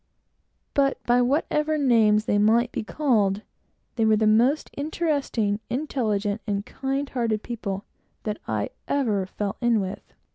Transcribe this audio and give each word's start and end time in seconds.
But 0.73 0.97
by 1.05 1.21
whatever 1.21 1.77
names 1.77 2.25
they 2.25 2.39
might 2.39 2.71
be 2.71 2.83
called, 2.83 3.43
they 3.97 4.03
were 4.03 4.15
the 4.17 4.25
most 4.25 4.71
interesting, 4.75 5.59
intelligent, 5.69 6.41
and 6.47 6.65
kind 6.65 7.07
hearted 7.07 7.43
people 7.43 7.85
that 8.23 8.39
I 8.47 8.71
ever 8.87 9.27
fell 9.27 9.57
in 9.61 9.79
with. 9.79 10.15